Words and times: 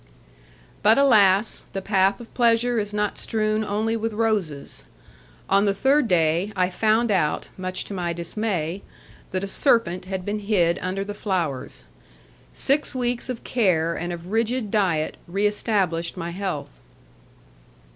But, 0.81 0.97
alas! 0.97 1.65
the 1.73 1.79
path 1.83 2.19
of 2.19 2.33
pleasure 2.33 2.79
is 2.79 2.91
not 2.91 3.19
strewn 3.19 3.63
only 3.63 3.95
with 3.95 4.13
roses! 4.13 4.83
On 5.47 5.65
the 5.65 5.75
third 5.75 6.07
day, 6.07 6.51
I 6.55 6.71
found 6.71 7.11
out, 7.11 7.49
much 7.55 7.83
to 7.85 7.93
my 7.93 8.11
dismay, 8.11 8.81
that 9.29 9.43
a 9.43 9.47
serpent 9.47 10.05
had 10.05 10.25
been 10.25 10.39
hid 10.39 10.79
under 10.81 11.05
the 11.05 11.13
flowers. 11.13 11.83
Six 12.51 12.95
weeks 12.95 13.29
of 13.29 13.43
care 13.43 13.93
and 13.93 14.11
of 14.11 14.31
rigid 14.31 14.71
diet 14.71 15.17
re 15.27 15.45
established 15.45 16.17
my 16.17 16.31
health. 16.31 16.79